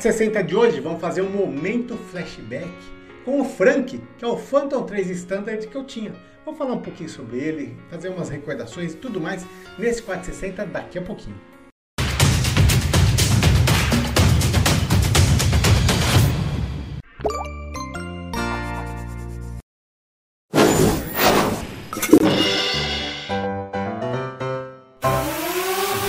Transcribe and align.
460 0.00 0.42
de 0.44 0.56
hoje, 0.56 0.80
vamos 0.80 0.98
fazer 0.98 1.20
um 1.20 1.28
momento 1.28 1.94
flashback 1.94 2.72
com 3.22 3.38
o 3.38 3.44
Frank, 3.44 4.00
que 4.16 4.24
é 4.24 4.26
o 4.26 4.34
Phantom 4.34 4.84
3 4.84 5.10
Standard 5.10 5.66
que 5.66 5.76
eu 5.76 5.84
tinha. 5.84 6.14
Vou 6.42 6.54
falar 6.54 6.72
um 6.72 6.80
pouquinho 6.80 7.10
sobre 7.10 7.38
ele, 7.38 7.76
fazer 7.90 8.08
umas 8.08 8.30
recordações 8.30 8.94
e 8.94 8.96
tudo 8.96 9.20
mais 9.20 9.44
nesse 9.78 10.02
460 10.02 10.64
daqui 10.64 10.98
a 10.98 11.02
pouquinho. 11.02 11.36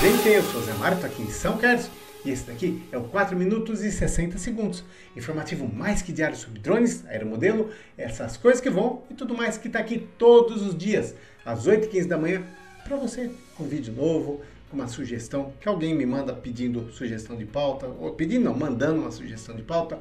Gente, 0.01 0.29
eu 0.29 0.43
sou 0.43 0.61
o 0.61 0.63
Zé 0.63 0.71
tô 0.95 1.05
aqui 1.05 1.23
em 1.23 1.29
São 1.29 1.57
Carlos 1.57 1.89
e 2.23 2.29
esse 2.29 2.45
daqui 2.45 2.83
é 2.91 2.97
o 2.97 3.03
4 3.03 3.35
minutos 3.35 3.83
e 3.83 3.91
60 3.91 4.37
segundos. 4.37 4.83
Informativo 5.15 5.67
mais 5.67 6.01
que 6.01 6.11
diário 6.11 6.35
sobre 6.35 6.59
drones, 6.59 7.05
aeromodelo, 7.07 7.71
essas 7.97 8.37
coisas 8.37 8.61
que 8.61 8.69
vão 8.69 9.03
e 9.09 9.13
tudo 9.13 9.35
mais 9.35 9.57
que 9.57 9.67
está 9.67 9.79
aqui 9.79 10.07
todos 10.17 10.61
os 10.61 10.77
dias, 10.77 11.15
às 11.43 11.67
8h15 11.67 12.07
da 12.07 12.17
manhã, 12.17 12.43
para 12.83 12.95
você, 12.95 13.31
com 13.55 13.63
um 13.63 13.67
vídeo 13.67 13.93
novo, 13.93 14.41
com 14.69 14.77
uma 14.77 14.87
sugestão, 14.87 15.51
que 15.59 15.67
alguém 15.67 15.95
me 15.95 16.05
manda 16.05 16.33
pedindo 16.33 16.91
sugestão 16.91 17.35
de 17.35 17.45
pauta, 17.45 17.87
ou 17.87 18.13
pedindo 18.13 18.45
não, 18.45 18.55
mandando 18.55 19.01
uma 19.01 19.11
sugestão 19.11 19.55
de 19.55 19.63
pauta, 19.63 19.99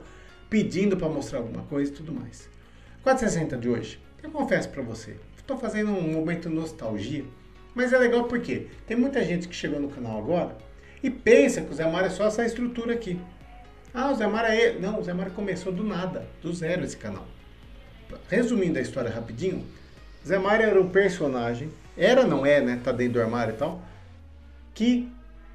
pedindo 0.48 0.96
para 0.96 1.08
mostrar 1.08 1.38
alguma 1.38 1.62
coisa 1.64 1.90
e 1.90 1.94
tudo 1.94 2.12
mais. 2.12 2.48
460 3.02 3.56
de 3.56 3.68
hoje, 3.68 4.00
eu 4.22 4.30
confesso 4.30 4.68
para 4.68 4.82
você, 4.82 5.16
estou 5.36 5.56
fazendo 5.56 5.90
um 5.90 6.12
momento 6.12 6.50
nostalgia, 6.50 7.24
mas 7.74 7.92
é 7.92 7.98
legal 7.98 8.24
porque 8.24 8.66
tem 8.86 8.96
muita 8.96 9.24
gente 9.24 9.48
que 9.48 9.54
chegou 9.54 9.80
no 9.80 9.88
canal 9.88 10.18
agora 10.18 10.56
e 11.02 11.10
pensa 11.10 11.62
que 11.62 11.72
o 11.72 11.74
Zé 11.74 11.90
Mário 11.90 12.08
é 12.08 12.10
só 12.10 12.26
essa 12.26 12.44
estrutura 12.44 12.92
aqui. 12.92 13.18
Ah, 13.92 14.10
o 14.10 14.14
Zé 14.14 14.26
Mário 14.26 14.50
é 14.50 14.60
ele. 14.60 14.78
Não, 14.80 15.00
o 15.00 15.02
Zé 15.02 15.12
Mário 15.12 15.32
começou 15.32 15.72
do 15.72 15.82
nada, 15.82 16.26
do 16.42 16.52
zero 16.52 16.84
esse 16.84 16.96
canal. 16.96 17.26
Resumindo 18.28 18.78
a 18.78 18.82
história 18.82 19.10
rapidinho, 19.10 19.64
Zé 20.26 20.38
Mário 20.38 20.66
era 20.66 20.80
um 20.80 20.88
personagem, 20.88 21.70
era, 21.96 22.24
não 22.24 22.44
é, 22.44 22.60
né? 22.60 22.80
Tá 22.82 22.92
dentro 22.92 23.14
do 23.14 23.20
armário 23.22 23.54
e 23.54 23.56
tal, 23.56 23.82
que 24.74 25.10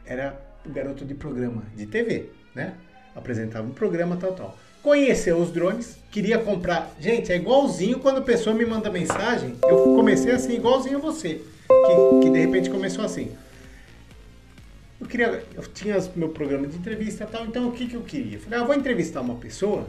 era 0.05 0.39
o 0.65 0.69
garoto 0.69 1.05
de 1.05 1.13
programa 1.13 1.63
de 1.75 1.85
TV, 1.85 2.29
né? 2.53 2.73
Apresentava 3.15 3.67
um 3.67 3.71
programa 3.71 4.17
tal, 4.17 4.33
tal. 4.33 4.57
Conheceu 4.81 5.37
os 5.37 5.51
drones, 5.51 5.97
queria 6.11 6.37
comprar. 6.37 6.91
Gente, 6.99 7.31
é 7.31 7.35
igualzinho 7.35 7.99
quando 7.99 8.17
a 8.17 8.21
pessoa 8.21 8.55
me 8.55 8.65
manda 8.65 8.89
mensagem. 8.89 9.55
Eu 9.63 9.95
comecei 9.95 10.31
assim, 10.31 10.55
igualzinho 10.55 10.97
a 10.97 11.01
você, 11.01 11.41
que, 11.67 12.19
que 12.21 12.29
de 12.29 12.39
repente 12.39 12.69
começou 12.69 13.03
assim 13.03 13.35
eu 15.05 15.09
queria, 15.09 15.43
eu 15.55 15.63
tinha 15.63 15.97
meu 16.15 16.29
programa 16.29 16.67
de 16.67 16.75
entrevista 16.75 17.23
e 17.23 17.27
tal, 17.27 17.45
então 17.45 17.69
o 17.69 17.71
que, 17.71 17.87
que 17.87 17.95
eu 17.95 18.01
queria? 18.01 18.39
falei, 18.39 18.59
ah, 18.59 18.63
vou 18.63 18.75
entrevistar 18.75 19.21
uma 19.21 19.35
pessoa 19.35 19.87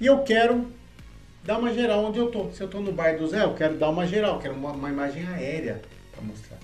e 0.00 0.06
eu 0.06 0.18
quero 0.18 0.66
dar 1.42 1.58
uma 1.58 1.72
geral 1.72 2.04
onde 2.04 2.18
eu 2.18 2.30
tô. 2.30 2.50
Se 2.52 2.60
eu 2.60 2.68
tô 2.68 2.80
no 2.80 2.92
bar 2.92 3.16
do 3.16 3.26
Zé, 3.26 3.42
eu 3.42 3.54
quero 3.54 3.76
dar 3.76 3.88
uma 3.88 4.06
geral, 4.06 4.38
quero 4.38 4.54
uma, 4.54 4.72
uma 4.72 4.90
imagem 4.90 5.26
aérea 5.26 5.80
para 6.12 6.22
mostrar. 6.22 6.58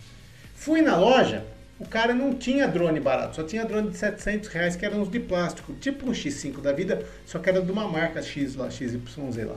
Fui 0.54 0.82
na 0.82 0.96
loja, 0.96 1.44
o 1.78 1.86
cara 1.86 2.14
não 2.14 2.34
tinha 2.34 2.68
drone 2.68 3.00
barato, 3.00 3.36
só 3.36 3.42
tinha 3.42 3.64
drone 3.64 3.90
de 3.90 3.96
700 3.96 4.48
reais 4.48 4.76
que 4.76 4.84
eram 4.84 5.00
uns 5.00 5.10
de 5.10 5.18
plástico, 5.18 5.72
tipo 5.74 6.08
um 6.08 6.12
X5 6.12 6.60
da 6.60 6.72
vida, 6.72 7.04
só 7.24 7.38
que 7.38 7.48
era 7.48 7.62
de 7.62 7.72
uma 7.72 7.88
marca 7.88 8.20
X 8.20 8.54
lá, 8.56 8.70
XYZ 8.70 8.98
lá. 9.46 9.56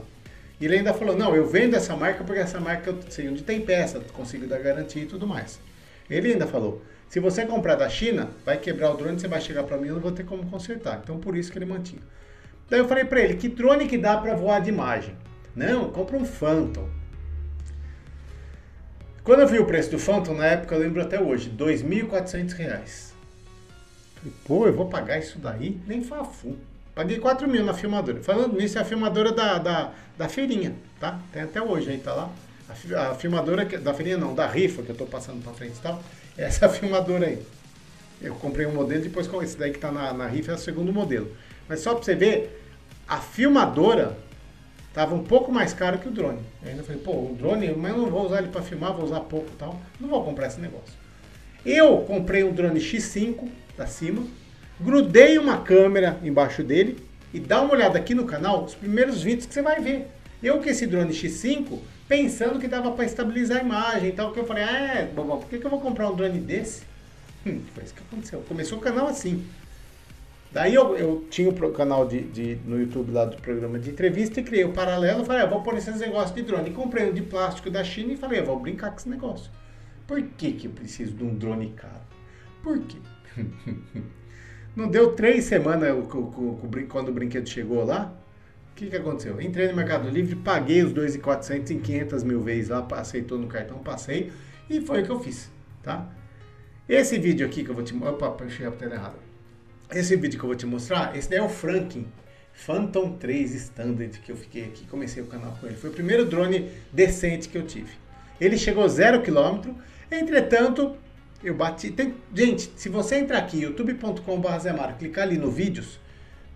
E 0.58 0.64
ele 0.64 0.78
ainda 0.78 0.94
falou, 0.94 1.14
não, 1.14 1.36
eu 1.36 1.46
vendo 1.46 1.76
essa 1.76 1.94
marca 1.94 2.24
porque 2.24 2.40
essa 2.40 2.58
marca 2.58 2.90
eu 2.90 2.98
sei 3.10 3.28
onde 3.28 3.42
tem 3.42 3.60
peça, 3.60 4.00
consigo 4.14 4.46
dar 4.46 4.58
garantia 4.60 5.02
e 5.02 5.06
tudo 5.06 5.26
mais. 5.26 5.60
Ele 6.08 6.32
ainda 6.32 6.46
falou, 6.46 6.82
se 7.08 7.20
você 7.20 7.46
comprar 7.46 7.76
da 7.76 7.88
China, 7.88 8.28
vai 8.44 8.56
quebrar 8.58 8.90
o 8.90 8.96
drone, 8.96 9.18
você 9.18 9.28
vai 9.28 9.40
chegar 9.40 9.64
para 9.64 9.76
mim, 9.76 9.88
eu 9.88 9.94
não 9.94 10.00
vou 10.00 10.12
ter 10.12 10.24
como 10.24 10.46
consertar. 10.46 11.00
Então 11.02 11.18
por 11.18 11.36
isso 11.36 11.50
que 11.50 11.58
ele 11.58 11.66
mantinha. 11.66 12.02
Daí 12.68 12.80
eu 12.80 12.88
falei 12.88 13.04
para 13.04 13.20
ele, 13.20 13.34
que 13.34 13.48
drone 13.48 13.86
que 13.86 13.96
dá 13.96 14.16
para 14.16 14.34
voar 14.34 14.60
de 14.60 14.68
imagem? 14.68 15.14
Não, 15.54 15.90
compra 15.90 16.16
um 16.16 16.24
Phantom. 16.24 16.88
Quando 19.22 19.40
eu 19.40 19.48
vi 19.48 19.58
o 19.58 19.66
preço 19.66 19.90
do 19.90 19.98
Phantom, 19.98 20.34
na 20.34 20.46
época 20.46 20.74
eu 20.74 20.80
lembro 20.80 21.00
até 21.00 21.20
hoje, 21.20 21.48
R$ 21.48 21.56
2.400. 21.56 23.12
Falei, 24.14 24.32
pô, 24.44 24.66
eu 24.66 24.72
vou 24.72 24.86
pagar 24.88 25.18
isso 25.18 25.38
daí? 25.38 25.80
Nem 25.86 26.02
fafu. 26.02 26.56
Paguei 26.94 27.18
4 27.18 27.48
mil 27.48 27.64
na 27.64 27.74
filmadora. 27.74 28.22
Falando 28.22 28.56
nisso, 28.56 28.78
é 28.78 28.80
a 28.80 28.84
filmadora 28.84 29.32
da, 29.32 29.58
da, 29.58 29.92
da 30.16 30.28
feirinha, 30.28 30.74
tá? 30.98 31.20
Tem 31.32 31.42
até 31.42 31.60
hoje 31.60 31.90
aí, 31.90 31.98
tá 31.98 32.14
lá. 32.14 32.30
A, 32.68 33.14
filmadora 33.14 33.64
da 33.64 33.94
feirinha 33.94 34.18
não, 34.18 34.34
da 34.34 34.46
rifa 34.46 34.82
que 34.82 34.90
eu 34.90 34.96
tô 34.96 35.06
passando 35.06 35.42
pra 35.42 35.52
frente 35.52 35.76
e 35.76 35.80
tal 35.80 36.02
essa 36.36 36.68
filmadora 36.70 37.26
aí. 37.26 37.42
Eu 38.20 38.34
comprei 38.34 38.66
um 38.66 38.72
modelo, 38.72 39.02
depois 39.02 39.26
com 39.26 39.42
esse 39.42 39.56
daí 39.56 39.70
que 39.70 39.76
está 39.76 39.92
na, 39.92 40.12
na 40.12 40.26
rifa 40.26 40.52
é 40.52 40.54
o 40.54 40.58
segundo 40.58 40.92
modelo. 40.92 41.30
Mas 41.68 41.80
só 41.80 41.94
para 41.94 42.04
você 42.04 42.14
ver, 42.14 42.62
a 43.06 43.18
filmadora 43.18 44.16
estava 44.88 45.14
um 45.14 45.22
pouco 45.22 45.52
mais 45.52 45.74
caro 45.74 45.98
que 45.98 46.08
o 46.08 46.10
drone. 46.10 46.40
Eu 46.62 46.70
ainda 46.70 46.82
falei, 46.82 47.00
pô, 47.02 47.12
o 47.12 47.36
drone, 47.38 47.72
mas 47.76 47.92
eu 47.92 47.98
não 47.98 48.10
vou 48.10 48.24
usar 48.24 48.38
ele 48.38 48.48
para 48.48 48.62
filmar, 48.62 48.94
vou 48.94 49.04
usar 49.04 49.20
pouco 49.20 49.48
e 49.52 49.56
tal. 49.56 49.78
Não 50.00 50.08
vou 50.08 50.24
comprar 50.24 50.46
esse 50.46 50.60
negócio. 50.60 50.94
Eu 51.64 51.98
comprei 51.98 52.42
um 52.42 52.52
drone 52.52 52.80
X5 52.80 53.48
da 53.76 53.86
cima, 53.86 54.22
grudei 54.80 55.36
uma 55.36 55.58
câmera 55.58 56.18
embaixo 56.22 56.62
dele 56.62 56.96
e 57.34 57.40
dá 57.40 57.60
uma 57.60 57.74
olhada 57.74 57.98
aqui 57.98 58.14
no 58.14 58.24
canal, 58.24 58.64
os 58.64 58.74
primeiros 58.74 59.22
vídeos 59.22 59.44
que 59.44 59.52
você 59.52 59.60
vai 59.60 59.80
ver. 59.80 60.06
Eu 60.42 60.58
com 60.58 60.68
esse 60.68 60.86
drone 60.86 61.12
X5 61.12 61.78
pensando 62.08 62.58
que 62.58 62.68
dava 62.68 62.92
para 62.92 63.04
estabilizar 63.04 63.58
a 63.58 63.62
imagem 63.62 64.10
e 64.10 64.12
tal, 64.12 64.32
que 64.32 64.40
eu 64.40 64.46
falei, 64.46 64.64
ah, 64.64 64.94
é, 64.98 65.06
bobão, 65.06 65.38
por 65.38 65.48
que, 65.48 65.58
que 65.58 65.66
eu 65.66 65.70
vou 65.70 65.80
comprar 65.80 66.10
um 66.10 66.16
drone 66.16 66.38
desse? 66.38 66.82
Hum, 67.46 67.60
foi 67.74 67.84
isso 67.84 67.94
que 67.94 68.02
aconteceu. 68.02 68.40
Começou 68.48 68.78
o 68.78 68.80
canal 68.80 69.06
assim. 69.06 69.44
Daí 70.52 70.74
eu, 70.74 70.96
eu 70.96 71.26
tinha 71.28 71.50
o 71.50 71.72
canal 71.72 72.06
de, 72.06 72.22
de, 72.22 72.54
no 72.64 72.80
YouTube 72.80 73.12
lá 73.12 73.24
do 73.24 73.36
programa 73.36 73.78
de 73.78 73.90
entrevista 73.90 74.40
e 74.40 74.44
criei 74.44 74.64
o 74.64 74.72
paralelo. 74.72 75.24
Falei, 75.24 75.42
ah, 75.42 75.46
vou 75.46 75.62
pôr 75.62 75.76
esses 75.76 76.00
negócios 76.00 76.34
de 76.34 76.42
drone. 76.42 76.70
E 76.70 76.72
comprei 76.72 77.10
um 77.10 77.12
de 77.12 77.22
plástico 77.22 77.70
da 77.70 77.84
China 77.84 78.12
e 78.12 78.16
falei, 78.16 78.40
ah, 78.40 78.44
vou 78.44 78.58
brincar 78.58 78.90
com 78.90 78.96
esse 78.96 79.08
negócio. 79.08 79.50
Por 80.06 80.22
que, 80.22 80.52
que 80.52 80.66
eu 80.66 80.70
preciso 80.70 81.12
de 81.12 81.24
um 81.24 81.34
drone 81.34 81.74
caro? 81.76 82.00
Por 82.62 82.78
quê? 82.80 82.98
Não 84.74 84.88
deu 84.88 85.12
três 85.12 85.44
semanas 85.44 85.94
quando 86.88 87.08
o 87.08 87.12
brinquedo 87.12 87.48
chegou 87.48 87.84
lá, 87.84 88.12
o 88.76 88.78
que, 88.78 88.90
que 88.90 88.96
aconteceu? 88.96 89.40
Entrei 89.40 89.68
no 89.68 89.74
Mercado 89.74 90.06
Livre, 90.10 90.36
paguei 90.36 90.82
os 90.82 90.92
2.400 90.92 91.70
em 91.70 91.78
500 91.78 92.22
mil 92.22 92.42
vezes 92.42 92.68
lá, 92.68 92.86
aceitou 92.92 93.38
no 93.38 93.46
cartão, 93.46 93.78
passei 93.78 94.30
e 94.68 94.82
foi 94.82 95.00
o 95.00 95.04
que 95.06 95.10
eu 95.10 95.18
fiz, 95.18 95.50
tá? 95.82 96.06
Esse 96.86 97.18
vídeo 97.18 97.46
aqui 97.46 97.64
que 97.64 97.70
eu 97.70 97.74
vou 97.74 97.82
te 97.82 97.96
opa, 97.96 98.30
puxei 98.32 98.66
a 98.66 98.70
tela 98.70 98.94
errada. 98.94 99.16
Esse 99.90 100.14
vídeo 100.14 100.38
que 100.38 100.44
eu 100.44 100.48
vou 100.48 100.54
te 100.54 100.66
mostrar, 100.66 101.16
esse 101.16 101.30
daí 101.30 101.38
é 101.38 101.42
o 101.42 101.48
Franklin 101.48 102.06
Phantom 102.52 103.16
3 103.16 103.54
Standard 103.54 104.20
que 104.20 104.30
eu 104.30 104.36
fiquei 104.36 104.64
aqui, 104.64 104.84
comecei 104.84 105.22
o 105.22 105.26
canal 105.26 105.56
com 105.58 105.66
ele. 105.66 105.76
Foi 105.76 105.88
o 105.88 105.92
primeiro 105.94 106.26
drone 106.26 106.70
decente 106.92 107.48
que 107.48 107.56
eu 107.56 107.62
tive. 107.62 107.92
Ele 108.38 108.58
chegou 108.58 108.86
zero 108.90 109.22
quilômetro, 109.22 109.74
entretanto, 110.12 110.94
eu 111.42 111.54
bati. 111.54 111.90
Tem, 111.92 112.14
gente, 112.34 112.70
se 112.76 112.90
você 112.90 113.16
entrar 113.16 113.38
aqui, 113.38 113.62
youtube.com.br, 113.62 114.98
clicar 114.98 115.24
ali 115.24 115.38
no 115.38 115.50
vídeos, 115.50 115.98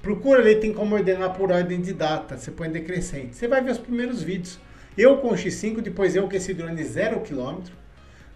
Procura 0.02 0.40
ali, 0.40 0.56
tem 0.56 0.72
como 0.72 0.94
ordenar 0.94 1.34
por 1.34 1.52
ordem 1.52 1.80
de 1.80 1.92
data. 1.92 2.36
Você 2.36 2.50
põe 2.50 2.70
decrescente. 2.70 3.36
Você 3.36 3.46
vai 3.46 3.62
ver 3.62 3.72
os 3.72 3.78
primeiros 3.78 4.22
vídeos. 4.22 4.58
Eu 4.96 5.18
com 5.18 5.28
o 5.28 5.34
X5, 5.34 5.80
depois 5.80 6.16
eu 6.16 6.28
com 6.28 6.34
esse 6.34 6.54
drone 6.54 6.82
zero 6.84 7.20
quilômetro. 7.20 7.72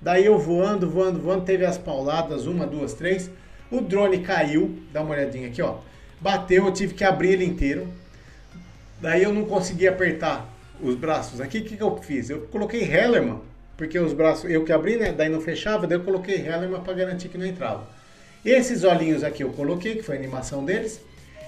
Daí 0.01 0.27
eu 0.27 0.39
voando, 0.39 0.89
voando, 0.89 1.19
voando, 1.19 1.45
teve 1.45 1.65
as 1.65 1.79
pauladas, 1.79 2.47
uma, 2.47 2.67
duas, 2.67 2.93
três. 2.93 3.31
O 3.71 3.81
drone 3.81 4.19
caiu, 4.19 4.79
dá 4.93 5.01
uma 5.01 5.15
olhadinha 5.15 5.49
aqui, 5.49 5.63
ó. 5.63 5.79
Bateu, 6.21 6.67
eu 6.67 6.73
tive 6.73 6.95
que 6.95 7.03
abrir 7.03 7.33
ele 7.33 7.45
inteiro. 7.45 7.89
Daí 9.01 9.23
eu 9.23 9.33
não 9.33 9.45
consegui 9.45 9.89
apertar 9.89 10.49
os 10.81 10.95
braços 10.95 11.41
aqui. 11.41 11.59
O 11.59 11.65
que, 11.65 11.77
que 11.77 11.83
eu 11.83 11.97
fiz? 11.97 12.29
Eu 12.29 12.43
coloquei 12.43 12.83
Hellerman, 12.83 13.41
porque 13.77 13.99
os 13.99 14.13
braços, 14.13 14.51
eu 14.51 14.65
que 14.65 14.73
abri, 14.73 14.97
né? 14.97 15.13
Daí 15.13 15.29
não 15.29 15.41
fechava, 15.41 15.87
daí 15.87 15.99
eu 15.99 16.05
coloquei 16.05 16.37
Hellerman 16.37 16.81
para 16.83 16.93
garantir 16.93 17.29
que 17.29 17.39
não 17.39 17.47
entrava. 17.47 17.87
Esses 18.45 18.85
olhinhos 18.85 19.25
aqui 19.25 19.43
eu 19.43 19.51
coloquei, 19.51 19.97
que 19.97 20.03
foi 20.03 20.17
a 20.17 20.19
animação 20.19 20.65
deles. 20.65 21.01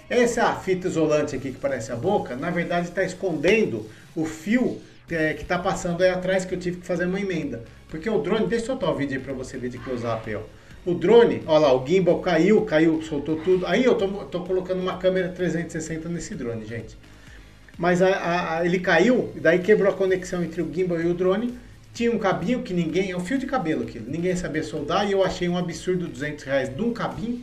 Essa 0.08 0.54
fita 0.54 0.86
isolante 0.86 1.34
aqui 1.34 1.50
que 1.50 1.58
parece 1.58 1.90
a 1.90 1.96
boca, 1.96 2.36
na 2.36 2.50
verdade 2.50 2.88
está 2.88 3.02
escondendo 3.02 3.88
o 4.14 4.24
fio 4.24 4.80
é, 5.10 5.34
que 5.34 5.42
está 5.42 5.58
passando 5.58 6.02
aí 6.02 6.10
atrás 6.10 6.44
que 6.44 6.54
eu 6.54 6.58
tive 6.58 6.78
que 6.78 6.86
fazer 6.86 7.06
uma 7.06 7.20
emenda. 7.20 7.64
Porque 7.88 8.08
o 8.08 8.18
drone, 8.18 8.46
deixa 8.46 8.64
eu 8.64 8.66
soltar 8.68 8.90
o 8.90 8.94
vídeo 8.94 9.18
aí 9.18 9.22
para 9.22 9.32
você 9.32 9.58
ver 9.58 9.68
de 9.68 9.78
ó. 9.78 10.40
O 10.84 10.94
drone, 10.94 11.42
olha 11.46 11.58
lá, 11.58 11.74
o 11.74 11.84
gimbal 11.84 12.20
caiu, 12.20 12.62
caiu, 12.62 13.02
soltou 13.02 13.36
tudo. 13.36 13.66
Aí 13.66 13.84
eu 13.84 13.96
tô, 13.96 14.06
tô 14.26 14.40
colocando 14.44 14.80
uma 14.80 14.96
câmera 14.96 15.28
360 15.28 16.08
nesse 16.08 16.34
drone, 16.36 16.64
gente. 16.64 16.96
Mas 17.76 18.00
a, 18.00 18.58
a, 18.58 18.64
ele 18.64 18.78
caiu, 18.78 19.32
daí 19.36 19.58
quebrou 19.58 19.92
a 19.92 19.94
conexão 19.94 20.42
entre 20.42 20.62
o 20.62 20.72
gimbal 20.72 21.00
e 21.00 21.06
o 21.06 21.14
drone. 21.14 21.58
Tinha 21.92 22.12
um 22.12 22.18
cabinho 22.18 22.62
que 22.62 22.72
ninguém, 22.72 23.10
é 23.10 23.16
um 23.16 23.24
fio 23.24 23.38
de 23.38 23.46
cabelo 23.46 23.82
aquilo, 23.82 24.04
ninguém 24.08 24.36
sabia 24.36 24.62
soldar 24.62 25.08
e 25.08 25.12
eu 25.12 25.24
achei 25.24 25.48
um 25.48 25.56
absurdo 25.56 26.06
200 26.06 26.44
reais 26.44 26.68
de 26.68 26.82
um 26.82 26.92
cabinho 26.92 27.40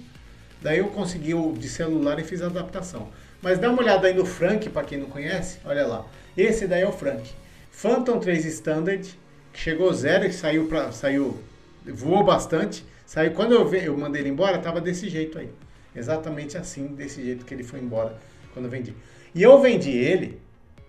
Daí 0.63 0.79
eu 0.79 0.87
consegui 0.87 1.33
o 1.33 1.51
de 1.51 1.67
celular 1.67 2.17
e 2.19 2.23
fiz 2.23 2.41
a 2.41 2.45
adaptação. 2.45 3.09
Mas 3.41 3.59
dá 3.59 3.69
uma 3.69 3.81
olhada 3.81 4.07
aí 4.07 4.13
no 4.13 4.25
Frank, 4.25 4.69
para 4.69 4.85
quem 4.85 4.97
não 4.97 5.07
conhece, 5.07 5.59
olha 5.65 5.85
lá. 5.85 6.05
Esse 6.37 6.65
daí 6.65 6.81
é 6.81 6.87
o 6.87 6.93
Frank. 6.93 7.29
Phantom 7.69 8.17
3 8.17 8.45
Standard, 8.45 9.19
que 9.51 9.59
chegou 9.59 9.93
zero 9.93 10.25
e 10.25 10.31
saiu 10.31 10.67
para 10.67 10.93
saiu 10.93 11.37
voou 11.85 12.23
bastante. 12.23 12.85
Saiu 13.05 13.31
quando 13.33 13.53
eu, 13.53 13.73
eu 13.75 13.97
mandei 13.97 14.21
ele 14.21 14.29
embora, 14.29 14.57
tava 14.57 14.79
desse 14.79 15.09
jeito 15.09 15.37
aí. 15.37 15.49
Exatamente 15.93 16.57
assim, 16.57 16.87
desse 16.87 17.21
jeito 17.21 17.43
que 17.43 17.53
ele 17.53 17.63
foi 17.63 17.79
embora 17.79 18.15
quando 18.53 18.65
eu 18.65 18.71
vendi. 18.71 18.93
E 19.35 19.43
eu 19.43 19.59
vendi 19.61 19.91
ele, 19.91 20.39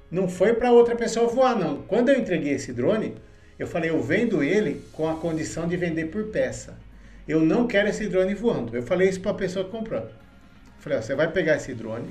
não 0.08 0.28
foi 0.28 0.52
para 0.54 0.70
outra 0.70 0.94
pessoa 0.94 1.26
voar, 1.26 1.58
não. 1.58 1.82
Quando 1.82 2.10
eu 2.10 2.18
entreguei 2.18 2.52
esse 2.52 2.72
drone, 2.72 3.14
eu 3.58 3.66
falei, 3.66 3.90
eu 3.90 4.00
vendo 4.00 4.42
ele 4.42 4.82
com 4.92 5.08
a 5.08 5.16
condição 5.16 5.66
de 5.66 5.76
vender 5.76 6.06
por 6.06 6.24
peça. 6.24 6.78
Eu 7.26 7.40
não 7.40 7.66
quero 7.66 7.88
esse 7.88 8.06
drone 8.06 8.34
voando. 8.34 8.76
Eu 8.76 8.82
falei 8.82 9.08
isso 9.08 9.20
para 9.20 9.30
a 9.30 9.34
pessoa 9.34 9.64
que 9.64 9.70
comprou. 9.70 10.00
Eu 10.00 10.10
falei, 10.78 10.98
ó, 10.98 11.02
você 11.02 11.14
vai 11.14 11.30
pegar 11.30 11.56
esse 11.56 11.72
drone, 11.72 12.08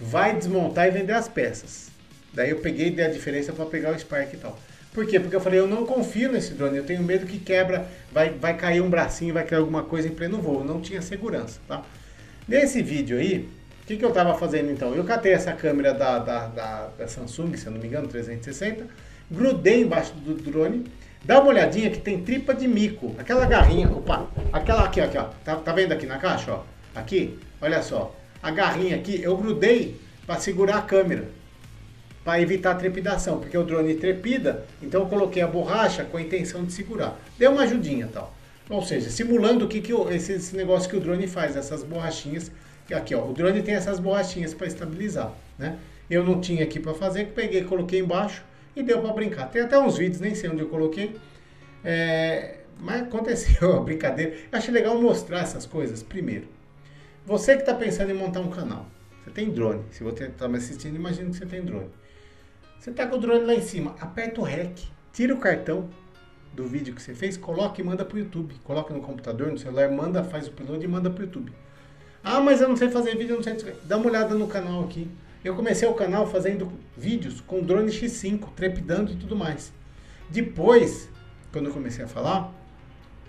vai 0.00 0.36
desmontar 0.36 0.86
e 0.86 0.90
vender 0.90 1.12
as 1.12 1.28
peças. 1.28 1.90
Daí 2.32 2.50
eu 2.50 2.58
peguei 2.58 3.02
a 3.02 3.08
diferença 3.08 3.52
para 3.52 3.66
pegar 3.66 3.92
o 3.92 3.98
Spark 3.98 4.32
e 4.32 4.36
tal. 4.36 4.58
Por 4.92 5.06
quê? 5.06 5.20
Porque 5.20 5.36
eu 5.36 5.40
falei, 5.40 5.58
eu 5.58 5.66
não 5.66 5.84
confio 5.84 6.32
nesse 6.32 6.54
drone, 6.54 6.78
eu 6.78 6.84
tenho 6.84 7.02
medo 7.02 7.26
que 7.26 7.38
quebra, 7.38 7.86
vai, 8.12 8.30
vai 8.30 8.56
cair 8.56 8.80
um 8.80 8.88
bracinho, 8.88 9.34
vai 9.34 9.44
cair 9.44 9.58
alguma 9.58 9.82
coisa 9.82 10.08
em 10.08 10.10
pleno 10.10 10.40
voo. 10.40 10.64
Não 10.64 10.80
tinha 10.80 11.02
segurança, 11.02 11.60
tá? 11.68 11.84
Nesse 12.48 12.80
vídeo 12.82 13.18
aí, 13.18 13.48
o 13.82 13.86
que, 13.86 13.96
que 13.96 14.04
eu 14.04 14.08
estava 14.08 14.34
fazendo 14.38 14.70
então? 14.70 14.94
Eu 14.94 15.04
catei 15.04 15.32
essa 15.32 15.52
câmera 15.52 15.92
da, 15.92 16.18
da, 16.18 16.46
da, 16.46 16.86
da, 16.98 17.08
Samsung, 17.08 17.56
se 17.56 17.66
eu 17.66 17.72
não 17.72 17.80
me 17.80 17.86
engano, 17.86 18.08
360, 18.08 18.86
grudei 19.30 19.82
embaixo 19.82 20.14
do 20.14 20.34
drone, 20.34 20.86
dá 21.26 21.40
uma 21.40 21.48
olhadinha 21.48 21.90
que 21.90 21.98
tem 21.98 22.22
tripa 22.22 22.54
de 22.54 22.66
mico, 22.66 23.14
aquela 23.18 23.44
garrinha, 23.44 23.90
opa, 23.90 24.26
aquela 24.52 24.84
aqui, 24.84 25.00
aqui, 25.00 25.18
ó, 25.18 25.24
tá, 25.44 25.56
tá 25.56 25.72
vendo 25.72 25.92
aqui 25.92 26.06
na 26.06 26.18
caixa, 26.18 26.52
ó? 26.52 26.62
Aqui, 26.94 27.38
olha 27.60 27.82
só, 27.82 28.14
a 28.42 28.50
garrinha 28.50 28.96
aqui, 28.96 29.20
eu 29.22 29.36
grudei 29.36 30.00
para 30.26 30.40
segurar 30.40 30.78
a 30.78 30.82
câmera, 30.82 31.28
para 32.24 32.40
evitar 32.40 32.70
a 32.72 32.74
trepidação, 32.74 33.38
porque 33.38 33.58
o 33.58 33.64
drone 33.64 33.94
trepida, 33.94 34.64
então 34.82 35.02
eu 35.02 35.06
coloquei 35.06 35.42
a 35.42 35.46
borracha 35.46 36.04
com 36.04 36.16
a 36.16 36.22
intenção 36.22 36.64
de 36.64 36.72
segurar. 36.72 37.18
Deu 37.38 37.52
uma 37.52 37.62
ajudinha 37.62 38.08
tal. 38.12 38.34
Ou 38.68 38.82
seja, 38.82 39.10
simulando 39.10 39.66
o 39.66 39.68
que, 39.68 39.80
que 39.80 39.92
esse, 40.10 40.32
esse 40.32 40.56
negócio 40.56 40.88
que 40.88 40.96
o 40.96 41.00
drone 41.00 41.28
faz, 41.28 41.54
essas 41.54 41.84
borrachinhas 41.84 42.50
Aqui, 42.94 43.14
ó, 43.14 43.24
o 43.24 43.32
drone 43.32 43.62
tem 43.62 43.74
essas 43.74 43.98
borrachinhas 43.98 44.54
para 44.54 44.66
estabilizar, 44.66 45.32
né? 45.58 45.76
Eu 46.08 46.22
não 46.22 46.40
tinha 46.40 46.62
aqui 46.62 46.78
para 46.78 46.94
fazer, 46.94 47.32
peguei, 47.34 47.64
coloquei 47.64 47.98
embaixo 47.98 48.44
e 48.76 48.82
deu 48.82 49.00
para 49.00 49.12
brincar. 49.14 49.46
Tem 49.50 49.62
até 49.62 49.78
uns 49.78 49.96
vídeos, 49.96 50.20
nem 50.20 50.34
sei 50.34 50.50
onde 50.50 50.60
eu 50.60 50.68
coloquei, 50.68 51.16
é, 51.82 52.58
mas 52.78 53.02
aconteceu 53.02 53.72
a 53.74 53.80
brincadeira. 53.80 54.34
Eu 54.52 54.58
achei 54.58 54.72
legal 54.72 55.00
mostrar 55.00 55.40
essas 55.40 55.64
coisas 55.64 56.02
primeiro. 56.02 56.46
Você 57.24 57.54
que 57.54 57.62
está 57.62 57.74
pensando 57.74 58.10
em 58.10 58.14
montar 58.14 58.40
um 58.40 58.50
canal, 58.50 58.86
você 59.24 59.30
tem 59.30 59.50
drone. 59.50 59.82
Se 59.90 60.04
você 60.04 60.24
está 60.24 60.46
me 60.46 60.58
assistindo, 60.58 60.94
imagina 60.94 61.30
que 61.30 61.36
você 61.36 61.46
tem 61.46 61.62
drone. 61.62 61.90
Você 62.78 62.90
está 62.90 63.06
com 63.06 63.16
o 63.16 63.18
drone 63.18 63.44
lá 63.44 63.54
em 63.54 63.62
cima, 63.62 63.96
aperta 63.98 64.40
o 64.40 64.44
REC, 64.44 64.78
tira 65.12 65.34
o 65.34 65.38
cartão 65.38 65.88
do 66.52 66.64
vídeo 66.66 66.94
que 66.94 67.02
você 67.02 67.14
fez, 67.14 67.36
coloca 67.36 67.80
e 67.80 67.84
manda 67.84 68.04
para 68.04 68.14
o 68.14 68.18
YouTube. 68.18 68.54
Coloca 68.62 68.92
no 68.92 69.00
computador, 69.00 69.50
no 69.50 69.58
celular, 69.58 69.90
manda, 69.90 70.22
faz 70.22 70.46
o 70.46 70.50
upload 70.50 70.84
e 70.84 70.88
manda 70.88 71.10
para 71.10 71.22
o 71.22 71.24
YouTube. 71.24 71.52
Ah, 72.22 72.40
mas 72.40 72.60
eu 72.60 72.68
não 72.68 72.76
sei 72.76 72.88
fazer 72.88 73.16
vídeo, 73.16 73.36
não 73.36 73.42
sei. 73.42 73.56
Dá 73.84 73.96
uma 73.96 74.06
olhada 74.06 74.34
no 74.34 74.46
canal 74.46 74.84
aqui. 74.84 75.08
Eu 75.46 75.54
comecei 75.54 75.86
o 75.86 75.94
canal 75.94 76.26
fazendo 76.26 76.72
vídeos 76.96 77.40
com 77.40 77.62
drone 77.62 77.92
X5, 77.92 78.48
trepidando 78.56 79.12
e 79.12 79.14
tudo 79.14 79.36
mais. 79.36 79.72
Depois, 80.28 81.08
quando 81.52 81.66
eu 81.66 81.72
comecei 81.72 82.04
a 82.04 82.08
falar, 82.08 82.52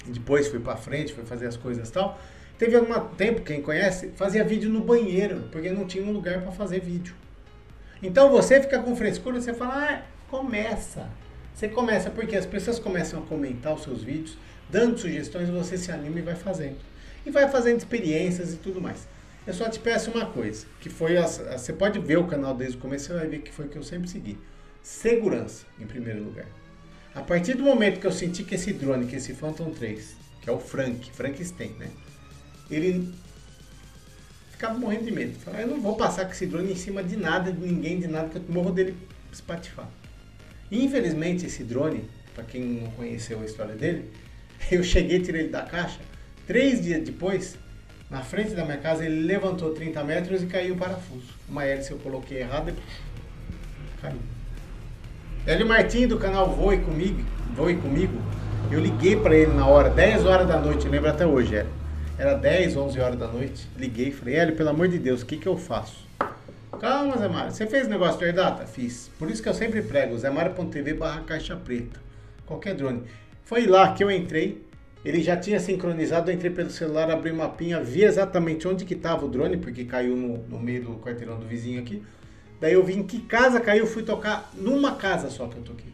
depois 0.03 0.47
fui 0.47 0.59
para 0.59 0.75
frente, 0.75 1.13
fui 1.13 1.23
fazer 1.23 1.45
as 1.45 1.55
coisas 1.55 1.91
tal. 1.91 2.19
Teve 2.57 2.75
algum 2.75 2.99
tempo, 3.09 3.43
quem 3.43 3.61
conhece, 3.61 4.13
fazia 4.15 4.43
vídeo 4.43 4.67
no 4.67 4.81
banheiro, 4.81 5.43
porque 5.51 5.69
não 5.69 5.85
tinha 5.85 6.03
um 6.03 6.11
lugar 6.11 6.41
para 6.41 6.51
fazer 6.51 6.79
vídeo. 6.79 7.13
Então 8.01 8.31
você 8.31 8.59
fica 8.63 8.79
com 8.79 8.95
frescura, 8.95 9.39
você 9.39 9.53
fala, 9.53 9.87
ah, 9.87 10.01
começa. 10.27 11.07
Você 11.53 11.67
começa 11.67 12.09
porque 12.09 12.35
as 12.35 12.47
pessoas 12.47 12.79
começam 12.79 13.19
a 13.19 13.25
comentar 13.27 13.75
os 13.75 13.83
seus 13.83 14.01
vídeos, 14.01 14.35
dando 14.71 14.97
sugestões, 14.97 15.49
você 15.49 15.77
se 15.77 15.91
anima 15.91 16.17
e 16.17 16.23
vai 16.23 16.35
fazendo 16.35 16.77
e 17.27 17.31
vai 17.31 17.47
fazendo 17.49 17.77
experiências 17.77 18.53
e 18.53 18.57
tudo 18.57 18.81
mais. 18.81 19.07
Eu 19.47 19.53
só 19.53 19.69
te 19.69 19.79
peço 19.79 20.11
uma 20.11 20.25
coisa, 20.25 20.67
que 20.81 20.89
foi 20.89 21.17
a, 21.17 21.23
a, 21.23 21.57
você 21.57 21.71
pode 21.71 21.97
ver 21.99 22.17
o 22.17 22.27
canal 22.27 22.53
desde 22.53 22.75
o 22.75 22.81
começo, 22.81 23.05
você 23.05 23.13
vai 23.13 23.27
ver 23.27 23.39
que 23.39 23.51
foi 23.51 23.65
o 23.65 23.69
que 23.69 23.77
eu 23.77 23.83
sempre 23.83 24.09
segui. 24.09 24.37
Segurança, 24.83 25.65
em 25.79 25.87
primeiro 25.87 26.21
lugar. 26.21 26.45
A 27.15 27.21
partir 27.21 27.53
do 27.55 27.63
momento 27.63 28.01
que 28.01 28.05
eu 28.05 28.11
senti 28.11 28.43
que 28.43 28.55
esse 28.55 28.73
drone, 28.73 29.07
que 29.07 29.15
esse 29.15 29.33
Phantom 29.33 29.71
3, 29.71 30.17
que 30.41 30.49
é 30.49 30.53
o 30.53 30.59
Frank, 30.59 31.09
Frankenstein, 31.13 31.69
né? 31.79 31.89
Ele 32.69 33.13
ficava 34.51 34.77
morrendo 34.77 35.05
de 35.05 35.11
medo. 35.11 35.39
Falava, 35.39 35.63
eu 35.63 35.69
não 35.69 35.79
vou 35.79 35.95
passar 35.95 36.25
com 36.25 36.33
esse 36.33 36.45
drone 36.45 36.73
em 36.73 36.75
cima 36.75 37.01
de 37.01 37.15
nada, 37.15 37.49
de 37.49 37.65
ninguém, 37.65 38.01
de 38.01 38.07
nada, 38.07 38.27
que 38.27 38.35
eu 38.35 38.53
morro 38.53 38.71
dele 38.71 38.97
espatifar. 39.31 39.89
Infelizmente, 40.69 41.45
esse 41.45 41.63
drone, 41.63 42.03
para 42.35 42.43
quem 42.43 42.61
não 42.61 42.91
conheceu 42.91 43.39
a 43.39 43.45
história 43.45 43.75
dele, 43.75 44.11
eu 44.69 44.83
cheguei, 44.83 45.21
tirei 45.21 45.43
ele 45.43 45.49
da 45.49 45.61
caixa, 45.61 45.99
Três 46.47 46.81
dias 46.81 47.03
depois, 47.03 47.57
na 48.09 48.21
frente 48.21 48.51
da 48.51 48.63
minha 48.63 48.77
casa, 48.77 49.05
ele 49.05 49.21
levantou 49.21 49.73
30 49.73 50.03
metros 50.03 50.43
e 50.43 50.45
caiu 50.45 50.75
o 50.75 50.77
parafuso. 50.77 51.33
Uma 51.49 51.65
hélice 51.65 51.91
eu 51.91 51.97
coloquei 51.97 52.39
errado 52.39 52.69
e 52.69 54.01
caiu. 54.01 54.19
Hélio 55.45 55.67
Martins 55.67 56.07
do 56.07 56.17
canal 56.17 56.49
Voe 56.49 56.77
Comigo, 56.79 57.21
Voe 57.55 57.75
Comigo, 57.75 58.21
eu 58.69 58.79
liguei 58.79 59.15
para 59.15 59.35
ele 59.35 59.53
na 59.53 59.65
hora, 59.65 59.89
10 59.89 60.25
horas 60.25 60.47
da 60.47 60.59
noite, 60.59 60.87
lembro 60.87 61.09
até 61.09 61.25
hoje, 61.25 61.55
Hélio. 61.55 61.71
Era 62.17 62.33
10, 62.33 62.75
11 62.75 62.99
horas 62.99 63.17
da 63.17 63.27
noite, 63.27 63.67
liguei 63.77 64.07
e 64.07 64.11
falei, 64.11 64.35
Hélio, 64.35 64.55
pelo 64.55 64.69
amor 64.69 64.87
de 64.87 64.97
Deus, 64.99 65.21
o 65.21 65.25
que, 65.25 65.37
que 65.37 65.47
eu 65.47 65.55
faço? 65.55 66.07
Calma, 66.79 67.17
Zé 67.17 67.27
Mário, 67.27 67.51
você 67.51 67.65
fez 67.65 67.87
negócio 67.87 68.19
de 68.19 68.25
Airdata? 68.25 68.65
Fiz. 68.65 69.09
Por 69.17 69.31
isso 69.31 69.41
que 69.41 69.49
eu 69.49 69.53
sempre 69.53 69.81
prego, 69.81 70.17
zemário.tv 70.17 70.93
barra 70.93 71.21
caixa 71.21 71.55
preta. 71.55 71.99
Qualquer 72.45 72.75
drone. 72.75 73.03
Foi 73.43 73.65
lá 73.65 73.93
que 73.93 74.03
eu 74.03 74.11
entrei, 74.11 74.66
ele 75.07 75.21
já 75.21 75.37
tinha 75.37 75.59
sincronizado, 75.59 76.29
eu 76.29 76.35
entrei 76.35 76.51
pelo 76.51 76.69
celular, 76.69 77.09
abri 77.09 77.31
o 77.31 77.35
mapinha, 77.35 77.81
vi 77.81 78.03
exatamente 78.03 78.67
onde 78.67 78.83
que 78.83 78.93
estava 78.93 79.25
o 79.25 79.29
drone, 79.29 79.55
porque 79.55 79.85
caiu 79.85 80.15
no, 80.15 80.37
no 80.49 80.59
meio 80.59 80.83
do 80.83 80.95
quarteirão 80.95 81.39
do 81.39 81.45
vizinho 81.45 81.79
aqui. 81.79 82.03
Daí 82.59 82.73
eu 82.73 82.83
vi 82.83 82.97
em 82.97 83.03
que 83.03 83.21
casa 83.21 83.59
caiu, 83.59 83.85
fui 83.87 84.03
tocar 84.03 84.51
numa 84.55 84.95
casa 84.95 85.29
só 85.29 85.47
que 85.47 85.55
eu 85.55 85.63
toquei. 85.63 85.93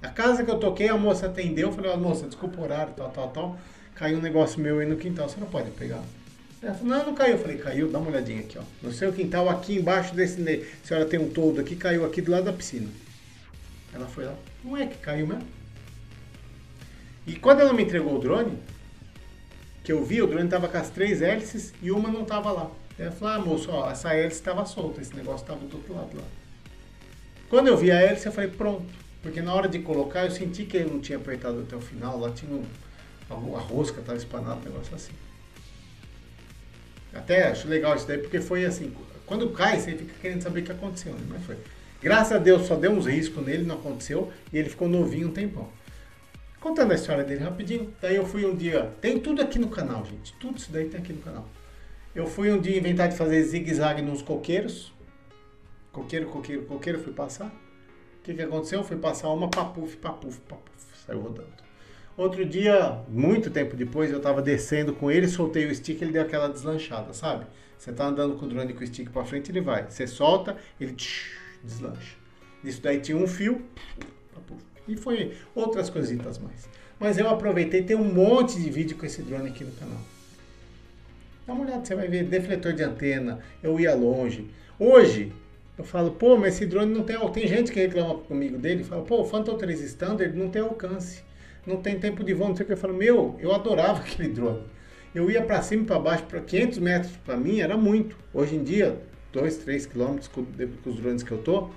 A 0.00 0.08
casa 0.08 0.44
que 0.44 0.50
eu 0.50 0.58
toquei, 0.58 0.88
a 0.88 0.96
moça 0.96 1.26
atendeu, 1.26 1.72
falei, 1.72 1.90
ó, 1.90 1.96
moça, 1.96 2.26
desculpa 2.26 2.60
o 2.60 2.64
horário, 2.64 2.94
tal, 2.96 3.10
tal, 3.10 3.28
tal. 3.28 3.58
Caiu 3.94 4.18
um 4.18 4.22
negócio 4.22 4.60
meu 4.60 4.78
aí 4.78 4.86
no 4.86 4.96
quintal, 4.96 5.28
você 5.28 5.40
não 5.40 5.48
pode 5.48 5.70
pegar. 5.72 6.02
Ela 6.62 6.74
falou, 6.74 6.96
não, 6.96 7.06
não 7.06 7.14
caiu. 7.14 7.32
Eu 7.32 7.38
falei, 7.38 7.58
caiu, 7.58 7.90
dá 7.90 7.98
uma 7.98 8.10
olhadinha 8.10 8.40
aqui, 8.40 8.58
ó. 8.58 8.62
No 8.82 8.92
seu 8.92 9.12
quintal, 9.12 9.48
aqui 9.48 9.76
embaixo 9.76 10.14
desse. 10.14 10.40
A 10.40 10.86
senhora 10.86 11.06
tem 11.06 11.18
um 11.18 11.28
todo 11.28 11.60
aqui, 11.60 11.76
caiu 11.76 12.04
aqui 12.04 12.22
do 12.22 12.30
lado 12.30 12.44
da 12.44 12.52
piscina. 12.52 12.88
Ela 13.92 14.06
foi 14.06 14.24
lá, 14.24 14.34
não 14.64 14.76
é 14.76 14.86
que 14.86 14.98
caiu 14.98 15.26
mesmo? 15.26 15.44
E 17.26 17.34
quando 17.34 17.60
ela 17.60 17.72
me 17.72 17.82
entregou 17.82 18.16
o 18.16 18.18
drone, 18.18 18.58
que 19.82 19.92
eu 19.92 20.04
vi, 20.04 20.22
o 20.22 20.26
drone 20.26 20.44
estava 20.44 20.68
com 20.68 20.76
as 20.78 20.90
três 20.90 21.20
hélices 21.20 21.72
e 21.82 21.90
uma 21.90 22.08
não 22.08 22.22
estava 22.22 22.52
lá. 22.52 22.70
Ela 22.98 23.10
falou, 23.10 23.34
ah, 23.34 23.38
moço, 23.38 23.70
ó, 23.70 23.90
essa 23.90 24.14
hélice 24.14 24.36
estava 24.36 24.64
solta, 24.64 25.00
esse 25.00 25.14
negócio 25.14 25.42
estava 25.42 25.60
do 25.60 25.76
outro 25.76 25.94
lado 25.94 26.16
lá. 26.16 26.24
Quando 27.50 27.68
eu 27.68 27.76
vi 27.76 27.90
a 27.90 28.00
hélice, 28.00 28.26
eu 28.26 28.32
falei, 28.32 28.50
pronto. 28.50 28.86
Porque 29.22 29.42
na 29.42 29.52
hora 29.52 29.68
de 29.68 29.80
colocar, 29.80 30.24
eu 30.24 30.30
senti 30.30 30.64
que 30.64 30.76
ele 30.76 30.90
não 30.90 31.00
tinha 31.00 31.18
apertado 31.18 31.60
até 31.60 31.74
o 31.74 31.80
final, 31.80 32.18
lá 32.18 32.30
tinha 32.30 32.52
um, 32.52 32.64
a 33.28 33.58
rosca 33.58 34.00
estava 34.00 34.16
espanada, 34.16 34.60
um 34.60 34.64
negócio 34.64 34.94
assim. 34.94 35.12
Até 37.12 37.48
acho 37.48 37.66
legal 37.66 37.96
isso 37.96 38.06
daí, 38.06 38.18
porque 38.18 38.40
foi 38.40 38.64
assim, 38.64 38.94
quando 39.24 39.48
cai, 39.50 39.80
você 39.80 39.92
fica 39.92 40.14
querendo 40.20 40.42
saber 40.42 40.60
o 40.60 40.62
que 40.62 40.72
aconteceu, 40.72 41.12
né? 41.12 41.26
Mas 41.28 41.44
foi. 41.44 41.56
Graças 42.00 42.32
a 42.32 42.38
Deus 42.38 42.66
só 42.66 42.76
deu 42.76 42.92
uns 42.92 43.06
riscos 43.06 43.44
nele, 43.44 43.64
não 43.64 43.76
aconteceu, 43.76 44.32
e 44.52 44.58
ele 44.58 44.68
ficou 44.68 44.88
novinho 44.88 45.28
um 45.28 45.32
tempão. 45.32 45.68
Contando 46.66 46.90
a 46.90 46.94
história 46.96 47.22
dele 47.22 47.44
rapidinho, 47.44 47.94
daí 48.02 48.16
eu 48.16 48.26
fui 48.26 48.44
um 48.44 48.52
dia. 48.52 48.92
Tem 49.00 49.20
tudo 49.20 49.40
aqui 49.40 49.56
no 49.56 49.68
canal, 49.68 50.04
gente. 50.04 50.32
Tudo 50.32 50.58
isso 50.58 50.72
daí 50.72 50.88
tem 50.88 50.98
aqui 50.98 51.12
no 51.12 51.22
canal. 51.22 51.48
Eu 52.12 52.26
fui 52.26 52.50
um 52.50 52.60
dia 52.60 52.76
inventar 52.76 53.08
de 53.08 53.16
fazer 53.16 53.40
zigue-zague 53.44 54.02
nos 54.02 54.20
coqueiros. 54.20 54.92
Coqueiro, 55.92 56.26
coqueiro, 56.26 56.62
coqueiro, 56.62 56.98
fui 56.98 57.12
passar. 57.12 57.46
O 57.46 58.22
que, 58.24 58.34
que 58.34 58.42
aconteceu? 58.42 58.82
Fui 58.82 58.96
passar 58.96 59.28
uma 59.28 59.48
papuf, 59.48 59.96
papuf, 59.98 60.40
papuf. 60.40 60.76
Saiu 61.06 61.20
rodando. 61.20 61.46
Outro 62.16 62.44
dia, 62.44 63.00
muito 63.08 63.48
tempo 63.48 63.76
depois, 63.76 64.10
eu 64.10 64.20
tava 64.20 64.42
descendo 64.42 64.92
com 64.92 65.08
ele, 65.08 65.28
soltei 65.28 65.66
o 65.66 65.72
stick, 65.72 66.02
ele 66.02 66.10
deu 66.10 66.22
aquela 66.22 66.48
deslanchada, 66.48 67.14
sabe? 67.14 67.46
Você 67.78 67.92
tá 67.92 68.06
andando 68.06 68.34
com 68.34 68.44
o 68.44 68.48
drone 68.48 68.72
com 68.72 68.82
o 68.82 68.86
stick 68.88 69.08
para 69.10 69.24
frente, 69.24 69.52
ele 69.52 69.60
vai. 69.60 69.88
Você 69.88 70.04
solta, 70.08 70.56
ele 70.80 70.94
tsh, 70.94 71.30
deslancha. 71.62 72.16
Isso 72.64 72.82
daí 72.82 73.00
tinha 73.00 73.16
um 73.16 73.28
fio, 73.28 73.64
papuf. 74.34 74.75
E 74.88 74.96
foi 74.96 75.32
outras 75.54 75.90
coisitas 75.90 76.38
mais. 76.38 76.68
Mas 76.98 77.18
eu 77.18 77.28
aproveitei, 77.28 77.82
tem 77.82 77.96
um 77.96 78.12
monte 78.12 78.60
de 78.60 78.70
vídeo 78.70 78.96
com 78.96 79.04
esse 79.04 79.22
drone 79.22 79.48
aqui 79.48 79.64
no 79.64 79.72
canal. 79.72 80.00
Dá 81.46 81.52
uma 81.52 81.64
olhada, 81.64 81.84
você 81.84 81.94
vai 81.94 82.08
ver 82.08 82.24
defletor 82.24 82.72
de 82.72 82.82
antena, 82.82 83.40
eu 83.62 83.78
ia 83.78 83.94
longe. 83.94 84.50
Hoje, 84.78 85.32
eu 85.78 85.84
falo, 85.84 86.10
pô, 86.10 86.36
mas 86.36 86.54
esse 86.54 86.66
drone 86.66 86.92
não 86.92 87.04
tem... 87.04 87.16
Tem 87.30 87.46
gente 87.46 87.70
que 87.70 87.78
reclama 87.78 88.14
comigo 88.14 88.58
dele, 88.58 88.82
fala, 88.82 89.02
pô, 89.02 89.20
o 89.20 89.24
Phantom 89.24 89.56
3 89.56 89.80
Standard 89.82 90.36
não 90.36 90.48
tem 90.48 90.62
alcance, 90.62 91.22
não 91.66 91.76
tem 91.76 91.98
tempo 91.98 92.24
de 92.24 92.32
voo, 92.32 92.48
não 92.48 92.56
sei 92.56 92.64
o 92.64 92.66
que. 92.66 92.72
Eu 92.72 92.76
falo, 92.76 92.94
meu, 92.94 93.36
eu 93.40 93.54
adorava 93.54 94.00
aquele 94.00 94.28
drone. 94.28 94.62
Eu 95.14 95.30
ia 95.30 95.42
para 95.42 95.62
cima 95.62 95.82
e 95.82 95.86
para 95.86 95.98
baixo, 95.98 96.24
para 96.24 96.40
500 96.40 96.78
metros 96.78 97.16
para 97.24 97.36
mim 97.36 97.60
era 97.60 97.76
muito. 97.76 98.16
Hoje 98.34 98.56
em 98.56 98.62
dia, 98.62 98.98
2, 99.32 99.56
3 99.58 99.86
quilômetros 99.86 100.28
com, 100.28 100.44
com 100.44 100.90
os 100.90 100.96
drones 100.96 101.22
que 101.22 101.32
eu 101.32 101.38
tô, 101.38 101.70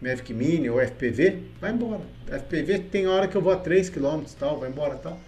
Mavic 0.00 0.32
Mini 0.32 0.70
ou 0.70 0.80
FPV, 0.80 1.42
vai 1.60 1.72
embora. 1.72 2.00
FPV 2.26 2.78
tem 2.90 3.06
hora 3.06 3.28
que 3.28 3.36
eu 3.36 3.42
vou 3.42 3.52
a 3.52 3.56
3 3.56 3.90
km 3.90 4.22
tal, 4.38 4.58
vai 4.58 4.70
embora 4.70 4.96
tal. 4.96 5.20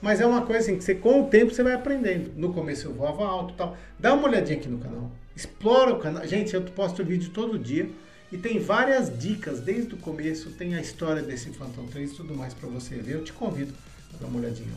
Mas 0.00 0.20
é 0.20 0.26
uma 0.26 0.42
coisa 0.42 0.60
assim 0.60 0.76
que 0.76 0.84
você, 0.84 0.94
com 0.94 1.22
o 1.22 1.28
tempo 1.28 1.52
você 1.52 1.62
vai 1.62 1.72
aprendendo. 1.72 2.30
No 2.36 2.52
começo 2.52 2.86
eu 2.86 2.92
voava 2.92 3.24
alto 3.24 3.54
tal. 3.54 3.76
Dá 3.98 4.12
uma 4.12 4.28
olhadinha 4.28 4.58
aqui 4.58 4.68
no 4.68 4.78
canal. 4.78 5.10
Explora 5.34 5.94
o 5.94 5.98
canal. 5.98 6.26
Gente, 6.26 6.54
eu 6.54 6.62
posto 6.62 7.02
vídeo 7.02 7.30
todo 7.30 7.58
dia. 7.58 7.88
E 8.30 8.36
tem 8.36 8.58
várias 8.58 9.16
dicas 9.18 9.60
desde 9.60 9.94
o 9.94 9.96
começo. 9.96 10.50
Tem 10.50 10.74
a 10.74 10.80
história 10.80 11.22
desse 11.22 11.50
Phantom 11.50 11.86
3 11.86 12.12
e 12.12 12.14
tudo 12.14 12.34
mais 12.34 12.52
para 12.52 12.68
você 12.68 12.96
ver. 12.96 13.14
Eu 13.14 13.24
te 13.24 13.32
convido 13.32 13.72
a 14.12 14.18
dar 14.18 14.26
uma 14.26 14.38
olhadinha. 14.38 14.74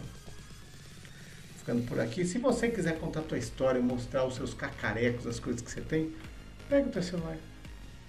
Ficando 1.58 1.82
por 1.84 2.00
aqui. 2.00 2.24
Se 2.24 2.38
você 2.38 2.70
quiser 2.70 2.98
contar 2.98 3.20
a 3.20 3.24
tua 3.24 3.38
história, 3.38 3.82
mostrar 3.82 4.24
os 4.26 4.36
seus 4.36 4.54
cacarecos, 4.54 5.28
as 5.28 5.40
coisas 5.40 5.62
que 5.62 5.70
você 5.70 5.82
tem, 5.82 6.14
pega 6.70 6.88
o 6.88 6.92
teu 6.92 7.04
celular. 7.04 7.36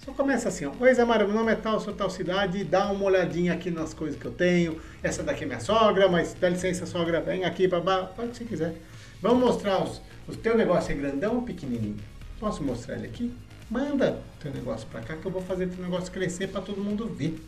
Só 0.05 0.13
começa 0.13 0.49
assim, 0.49 0.65
ó. 0.65 0.73
Oi 0.79 0.95
Zé 0.95 1.05
Mário, 1.05 1.27
meu 1.27 1.37
nome 1.37 1.53
é 1.53 1.57
tal, 1.57 1.81
sou 1.81 1.93
tal 1.93 2.09
cidade, 2.09 2.63
dá 2.65 2.91
uma 2.91 3.05
olhadinha 3.05 3.53
aqui 3.53 3.71
nas 3.71 3.93
coisas 3.93 4.19
que 4.19 4.25
eu 4.25 4.31
tenho. 4.31 4.81
Essa 5.03 5.23
daqui 5.23 5.45
é 5.45 5.47
minha 5.47 5.61
sogra, 5.61 6.09
mas 6.09 6.35
dá 6.35 6.49
licença, 6.49 6.87
sogra, 6.87 7.21
vem 7.21 7.45
aqui, 7.45 7.67
babá, 7.67 8.07
faz 8.17 8.29
o 8.29 8.33
que 8.33 8.39
você 8.39 8.45
quiser. 8.45 8.75
Vamos 9.21 9.41
mostrar 9.41 9.83
os. 9.83 10.01
O 10.29 10.37
teu 10.37 10.57
negócio 10.57 10.93
é 10.93 10.95
grandão 10.95 11.37
ou 11.37 11.43
pequenininho? 11.43 11.97
Posso 12.39 12.63
mostrar 12.63 12.97
ele 12.97 13.07
aqui? 13.07 13.35
Manda 13.69 14.23
teu 14.41 14.53
negócio 14.53 14.87
para 14.89 15.01
cá 15.01 15.17
que 15.17 15.27
eu 15.27 15.33
vou 15.33 15.43
fazer 15.43 15.67
teu 15.69 15.83
negócio 15.83 16.13
crescer 16.13 16.49
para 16.49 16.63
todo 16.63 16.83
mundo 16.83 17.07
ver. 17.07 17.39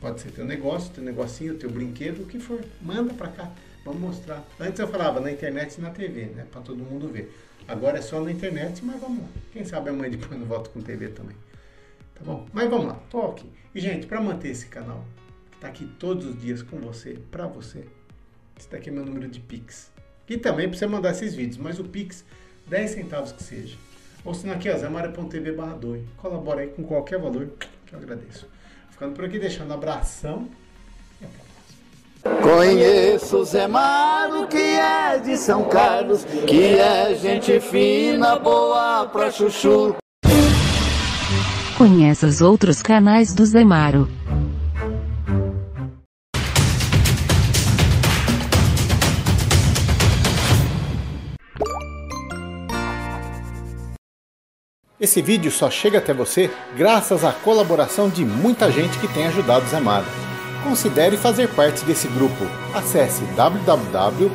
Pode 0.00 0.20
ser 0.20 0.30
teu 0.30 0.44
negócio, 0.44 0.90
teu 0.92 1.02
negocinho, 1.02 1.54
teu 1.54 1.70
brinquedo, 1.70 2.22
o 2.22 2.26
que 2.26 2.38
for. 2.38 2.60
Manda 2.80 3.12
para 3.14 3.28
cá. 3.28 3.50
Vamos 3.84 4.00
mostrar. 4.00 4.44
Antes 4.60 4.78
eu 4.78 4.86
falava 4.88 5.20
na 5.20 5.30
internet 5.30 5.76
e 5.76 5.80
na 5.80 5.90
TV, 5.90 6.26
né? 6.26 6.46
Para 6.50 6.60
todo 6.60 6.78
mundo 6.78 7.08
ver. 7.08 7.32
Agora 7.68 7.98
é 7.98 8.02
só 8.02 8.20
na 8.20 8.30
internet, 8.30 8.84
mas 8.84 9.00
vamos 9.00 9.22
lá. 9.22 9.28
Quem 9.52 9.64
sabe 9.64 9.90
amanhã 9.90 10.10
depois 10.10 10.38
não 10.38 10.46
volto 10.46 10.70
com 10.70 10.80
TV 10.80 11.08
também. 11.08 11.36
Tá 12.14 12.22
bom? 12.24 12.46
Mas 12.52 12.68
vamos 12.68 12.86
lá, 12.86 12.94
toque. 13.10 13.46
E 13.74 13.80
gente, 13.80 14.06
para 14.06 14.20
manter 14.20 14.48
esse 14.48 14.66
canal, 14.66 15.04
que 15.50 15.58
tá 15.58 15.68
aqui 15.68 15.86
todos 15.98 16.26
os 16.26 16.40
dias 16.40 16.62
com 16.62 16.78
você, 16.78 17.18
para 17.30 17.46
você, 17.46 17.86
esse 18.58 18.68
daqui 18.70 18.90
é 18.90 18.92
meu 18.92 19.04
número 19.04 19.28
de 19.28 19.40
Pix. 19.40 19.90
E 20.28 20.38
também 20.38 20.68
para 20.68 20.78
você 20.78 20.86
mandar 20.86 21.10
esses 21.10 21.34
vídeos, 21.34 21.58
mas 21.58 21.78
o 21.78 21.84
Pix, 21.84 22.24
10 22.68 22.90
centavos 22.90 23.32
que 23.32 23.42
seja. 23.42 23.76
Ou 24.24 24.32
se 24.32 24.46
não 24.46 24.54
aqui, 24.54 24.70
ó, 24.70 24.78
zamara.tv 24.78 25.52
barra 25.52 25.78
Colabora 26.16 26.60
aí 26.62 26.68
com 26.68 26.82
qualquer 26.84 27.18
valor, 27.18 27.50
que 27.86 27.94
eu 27.94 27.98
agradeço. 27.98 28.48
Ficando 28.90 29.14
por 29.14 29.24
aqui, 29.24 29.38
deixando 29.38 29.72
abração 29.72 30.48
Conheço 32.22 33.44
Zé 33.44 33.66
Maro, 33.66 34.46
que 34.46 34.56
é 34.56 35.18
de 35.18 35.36
São 35.36 35.64
Carlos, 35.64 36.24
que 36.46 36.78
é 36.78 37.14
gente 37.16 37.58
fina, 37.58 38.38
boa 38.38 39.06
pra 39.06 39.28
chuchu. 39.28 39.96
Conheça 41.76 42.26
os 42.26 42.40
outros 42.40 42.80
canais 42.80 43.34
do 43.34 43.44
Zé 43.44 43.64
Maro. 43.64 44.08
Esse 55.00 55.20
vídeo 55.20 55.50
só 55.50 55.68
chega 55.68 55.98
até 55.98 56.14
você 56.14 56.48
graças 56.76 57.24
à 57.24 57.32
colaboração 57.32 58.08
de 58.08 58.24
muita 58.24 58.70
gente 58.70 58.96
que 59.00 59.08
tem 59.08 59.26
ajudado 59.26 59.66
o 59.66 59.68
Zé 59.68 59.80
Maro 59.80 60.06
considere 60.62 61.16
fazer 61.16 61.48
parte 61.48 61.84
desse 61.84 62.08
grupo. 62.08 62.46
Acesse 62.74 63.22
www.zmaro.tv 63.36 64.32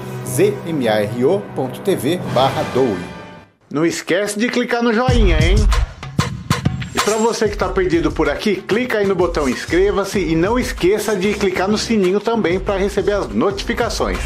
doe. 2.73 2.97
Não 3.71 3.85
esquece 3.85 4.39
de 4.39 4.47
clicar 4.49 4.81
no 4.81 4.93
joinha, 4.93 5.37
hein? 5.41 5.55
E 6.95 6.99
para 6.99 7.17
você 7.17 7.47
que 7.47 7.53
está 7.53 7.69
perdido 7.69 8.11
por 8.11 8.29
aqui, 8.29 8.55
clica 8.55 8.97
aí 8.97 9.05
no 9.05 9.13
botão 9.13 9.47
inscreva-se 9.47 10.19
e 10.19 10.35
não 10.35 10.57
esqueça 10.57 11.15
de 11.15 11.33
clicar 11.33 11.67
no 11.67 11.77
sininho 11.77 12.19
também 12.19 12.59
para 12.59 12.77
receber 12.77 13.13
as 13.13 13.27
notificações. 13.27 14.17